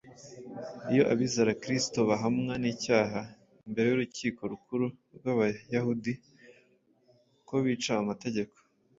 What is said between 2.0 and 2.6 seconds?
bahamwa